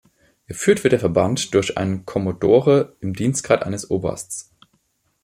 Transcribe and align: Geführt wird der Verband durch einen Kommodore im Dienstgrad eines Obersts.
Geführt 0.47 0.83
wird 0.83 0.93
der 0.93 0.99
Verband 0.99 1.53
durch 1.53 1.77
einen 1.77 2.07
Kommodore 2.07 2.95
im 3.01 3.13
Dienstgrad 3.13 3.61
eines 3.61 3.91
Obersts. 3.91 4.51